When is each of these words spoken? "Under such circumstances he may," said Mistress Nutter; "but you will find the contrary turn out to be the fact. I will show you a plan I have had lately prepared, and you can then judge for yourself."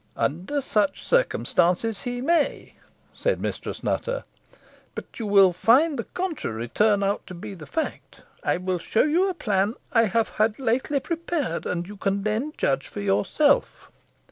"Under 0.17 0.63
such 0.63 1.03
circumstances 1.05 2.01
he 2.01 2.21
may," 2.21 2.73
said 3.13 3.39
Mistress 3.39 3.83
Nutter; 3.83 4.23
"but 4.95 5.19
you 5.19 5.27
will 5.27 5.53
find 5.53 5.99
the 5.99 6.05
contrary 6.05 6.67
turn 6.69 7.03
out 7.03 7.27
to 7.27 7.35
be 7.35 7.53
the 7.53 7.67
fact. 7.67 8.21
I 8.43 8.57
will 8.57 8.79
show 8.79 9.03
you 9.03 9.29
a 9.29 9.35
plan 9.35 9.75
I 9.93 10.05
have 10.05 10.29
had 10.29 10.57
lately 10.57 10.99
prepared, 10.99 11.67
and 11.67 11.87
you 11.87 11.97
can 11.97 12.23
then 12.23 12.51
judge 12.57 12.87
for 12.87 12.99
yourself." 13.01 13.91